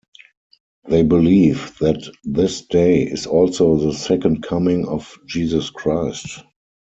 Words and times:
They 0.85 1.03
believe 1.03 1.77
that 1.79 2.01
this 2.23 2.63
day 2.63 3.03
is 3.03 3.27
also 3.27 3.75
the 3.75 3.93
Second 3.93 4.41
Coming 4.41 4.87
of 4.87 5.15
Jesus 5.27 5.69
Christ. 5.69 6.41